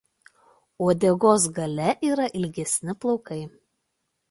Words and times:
Uodegos 0.85 1.43
gale 1.59 1.89
yra 2.11 2.25
ilgesni 2.41 2.93
plaukai. 3.01 3.41